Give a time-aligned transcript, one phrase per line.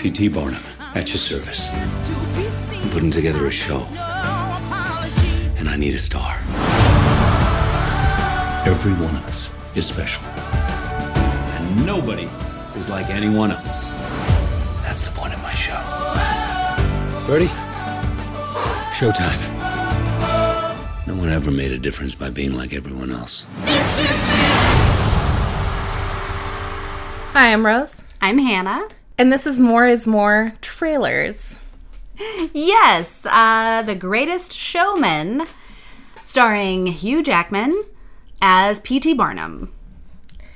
[0.00, 0.28] P.T.
[0.28, 0.62] Barnum,
[0.94, 1.68] at your service.
[1.70, 3.82] I'm putting together a show,
[5.58, 6.38] and I need a star.
[8.66, 10.24] Every one of us is special.
[10.24, 12.30] And nobody
[12.76, 13.90] is like anyone else.
[14.80, 15.78] That's the point of my show.
[17.30, 17.48] Ready?
[18.96, 19.38] Showtime.
[21.06, 23.46] No one ever made a difference by being like everyone else.
[27.34, 28.88] Hi, I'm Rose, I'm Hannah.
[29.20, 31.60] And this is More is More trailers.
[32.54, 35.42] Yes, uh, The Greatest Showman,
[36.24, 37.84] starring Hugh Jackman
[38.40, 39.12] as P.T.
[39.12, 39.74] Barnum,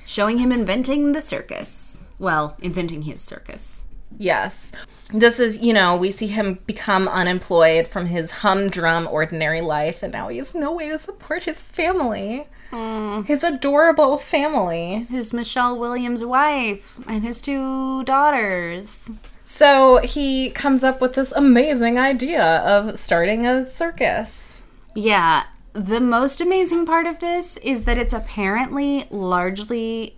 [0.07, 2.05] showing him inventing the circus.
[2.19, 3.85] Well, inventing his circus.
[4.17, 4.73] Yes.
[5.13, 10.13] This is, you know, we see him become unemployed from his humdrum ordinary life, and
[10.13, 12.47] now he has no way to support his family.
[12.73, 13.27] Mm.
[13.27, 15.07] His adorable family.
[15.11, 19.11] His Michelle Williams wife and his two daughters.
[19.45, 24.65] So he comes up with this amazing idea of starting a circus.
[24.95, 30.17] Yeah, the most amazing part of this is that it's apparently largely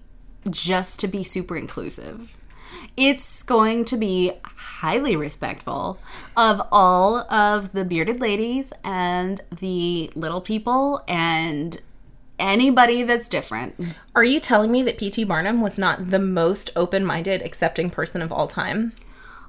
[0.48, 2.37] just to be super inclusive.
[2.97, 5.99] It's going to be highly respectful
[6.37, 11.81] of all of the bearded ladies and the little people and
[12.39, 13.95] anybody that's different.
[14.15, 15.25] Are you telling me that P.T.
[15.25, 18.93] Barnum was not the most open minded, accepting person of all time?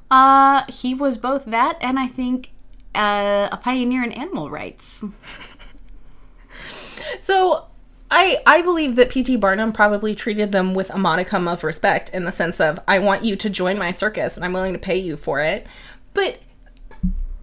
[0.10, 2.52] Uh, he was both that and I think
[2.96, 5.04] uh, a pioneer in animal rights.
[7.20, 7.66] So
[8.10, 9.36] I I believe that P.T.
[9.38, 13.26] Barnum probably treated them with a modicum of respect in the sense of I want
[13.26, 15.68] you to join my circus and I'm willing to pay you for it.
[16.14, 16.40] But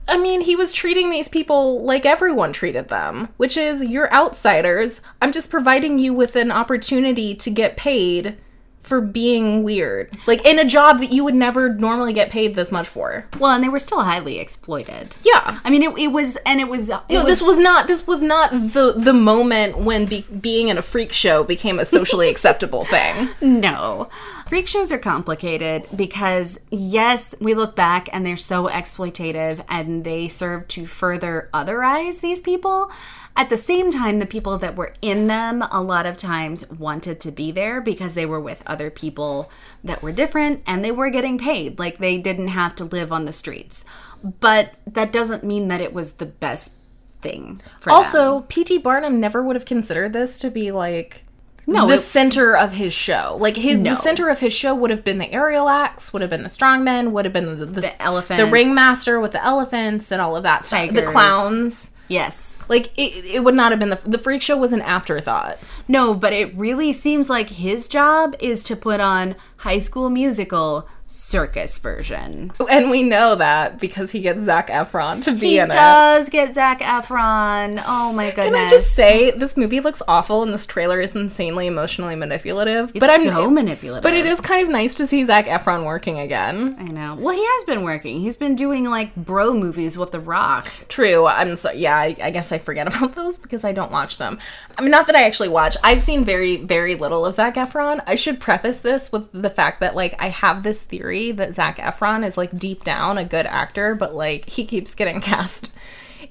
[0.06, 5.00] I mean, he was treating these people like everyone treated them, which is you're outsiders.
[5.22, 8.36] I'm just providing you with an opportunity to get paid
[8.84, 10.10] for being weird.
[10.26, 13.26] Like in a job that you would never normally get paid this much for.
[13.38, 15.14] Well, and they were still highly exploited.
[15.22, 15.60] Yeah.
[15.64, 16.90] I mean, it, it was, and it was.
[16.90, 20.78] It No, this was not this was not the the moment when be, being in
[20.78, 23.30] a freak show became a socially acceptable thing.
[23.40, 24.08] No.
[24.46, 30.28] Freak shows are complicated because, yes, we look back and they're so exploitative and they
[30.28, 32.90] serve to further otherize these people.
[33.36, 37.18] At the same time, the people that were in them a lot of times wanted
[37.20, 39.50] to be there because they were with other people
[39.82, 41.78] that were different and they were getting paid.
[41.80, 43.84] Like they didn't have to live on the streets.
[44.22, 46.74] But that doesn't mean that it was the best
[47.22, 47.96] thing for them.
[47.96, 48.78] Also, P.T.
[48.78, 51.24] Barnum never would have considered this to be like
[51.66, 53.36] No, the it- center of his show.
[53.40, 53.90] Like his No.
[53.90, 56.48] the center of his show would have been the aerial acts, would have been the
[56.48, 58.42] strongmen, would have been the the, the elephants.
[58.44, 60.92] the ringmaster with the elephants and all of that stuff.
[60.92, 61.90] The clowns.
[62.08, 62.62] Yes.
[62.68, 65.58] Like it, it would not have been the the freak show was an afterthought.
[65.88, 70.88] No, but it really seems like his job is to put on High School Musical
[71.14, 72.50] circus version.
[72.68, 75.74] And we know that because he gets Zac Efron to be He in it.
[75.74, 77.82] He does get Zac Efron.
[77.86, 78.46] Oh my goodness!
[78.46, 82.92] Can I just say this movie looks awful and this trailer is insanely emotionally manipulative.
[82.94, 84.02] but I'm so manipulative.
[84.02, 86.76] But it is kind of nice to see Zac Efron working again.
[86.78, 87.14] I know.
[87.14, 88.20] Well, he has been working.
[88.20, 90.70] He's been doing like bro movies with The Rock.
[90.88, 91.26] True.
[91.26, 91.96] I'm so yeah.
[91.96, 94.40] I, I guess I forget about those because I don't watch them.
[94.76, 95.76] I mean, not that I actually watch.
[95.84, 98.02] I've seen very very little of Zac Efron.
[98.06, 101.78] I should preface this with the fact that like I have this theory that Zac
[101.78, 105.74] Efron is like deep down a good actor, but like he keeps getting cast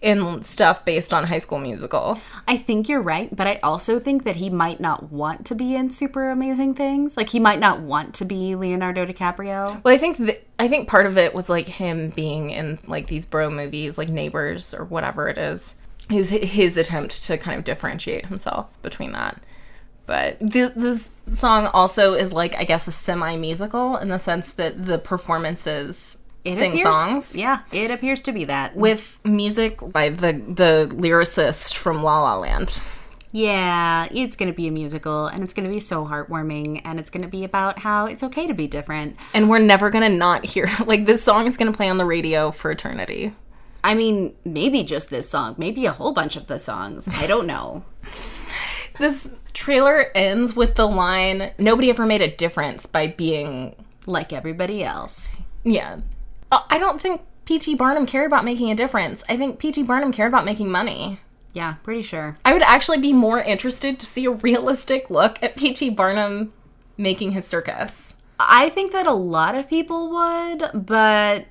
[0.01, 2.19] in stuff based on High School Musical.
[2.47, 5.75] I think you're right, but I also think that he might not want to be
[5.75, 7.16] in super amazing things.
[7.16, 9.81] Like he might not want to be Leonardo DiCaprio.
[9.83, 13.07] Well, I think th- I think part of it was like him being in like
[13.07, 15.75] these bro movies, like Neighbors or whatever it is.
[16.09, 19.41] His his attempt to kind of differentiate himself between that.
[20.05, 24.51] But th- this song also is like I guess a semi musical in the sense
[24.53, 28.75] that the performances It sing appears- songs Yeah, it appears to be that.
[28.75, 32.81] with music by the the lyricist from La La Land.
[33.35, 36.99] Yeah, it's going to be a musical and it's going to be so heartwarming and
[36.99, 39.17] it's going to be about how it's okay to be different.
[39.33, 42.51] And we're never gonna not hear like this song is gonna play on the radio
[42.51, 43.33] for eternity.
[43.83, 47.07] I mean, maybe just this song, maybe a whole bunch of the songs.
[47.07, 47.83] I don't know.
[49.00, 53.75] This trailer ends with the line nobody ever made a difference by being
[54.06, 55.38] like everybody else.
[55.63, 55.98] yeah
[56.51, 60.12] Uh, i don't think pt barnum cared about making a difference i think pt barnum
[60.12, 61.19] cared about making money
[61.54, 62.36] Yeah, pretty sure.
[62.44, 66.51] i would actually be more interested to see a realistic look at pt barnum
[66.98, 71.45] making his circus I think that a lot of people would, but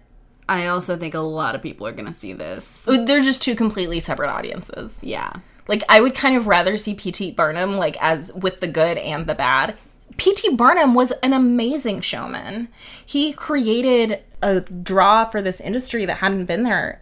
[0.48, 2.82] I also think a lot of people are going to see this.
[3.06, 5.32] they're just two completely separate audiences Yeah.
[5.68, 9.26] Like i would kind of rather see pt barnum like as with the good and
[9.26, 9.76] the bad
[10.18, 10.56] P.T.
[10.56, 12.68] Barnum was an amazing showman.
[13.04, 17.00] He created a draw for this industry that hadn't been there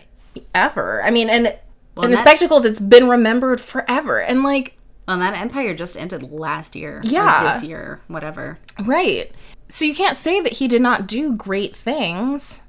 [0.54, 1.02] ever.
[1.02, 1.58] I mean, and and
[2.04, 4.20] a that- spectacle that's been remembered forever.
[4.22, 4.76] And like,
[5.08, 6.98] Well, that empire just ended last year.
[6.98, 7.52] or Yeah.
[7.52, 8.60] this year, whatever.
[8.84, 9.28] right.
[9.68, 12.62] So you can't say that he did not do great things.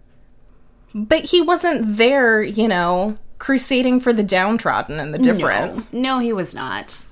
[0.96, 5.92] But he wasn't there, you know, crusading for the downtrodden and the different.
[5.92, 7.04] No, no, he was not.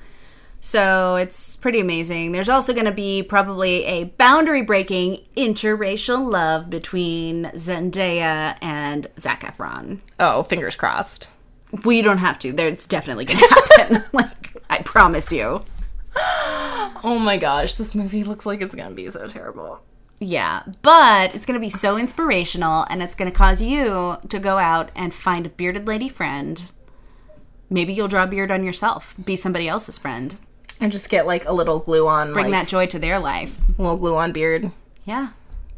[0.62, 2.34] So it's pretty amazing.
[2.34, 9.42] There's also going to be probably a boundary breaking interracial love between Zendaya and Zac
[9.42, 10.02] Efron.
[10.20, 11.30] Oh, fingers crossed.
[11.84, 12.54] We don't have to.
[12.54, 14.04] There, it's definitely going to happen.
[14.14, 15.64] like, I promise you.
[17.02, 19.80] Oh my gosh, this movie looks like it's gonna be so terrible.
[20.20, 24.40] Yeah, but it's going to be so inspirational and it's going to cause you to
[24.40, 26.72] go out and find a bearded lady friend.
[27.70, 30.36] Maybe you'll draw a beard on yourself, be somebody else's friend,
[30.80, 33.58] And just get like a little glue on, bring like, that joy to their life.
[33.78, 34.72] little glue on beard.
[35.06, 35.30] Yeah.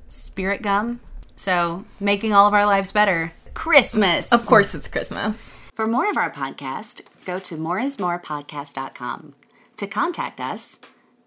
[0.08, 1.02] Spirit gum.
[1.36, 3.34] So, making all of our lives better.
[3.54, 4.32] Christmas.
[4.32, 5.54] Of course, it's Christmas.
[5.74, 9.34] For more of our podcast, go to moreismorepodcast.com.
[9.78, 10.80] To contact us,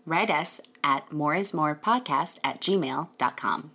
[0.06, 3.70] write us at moreismorepodcast at gmail.com.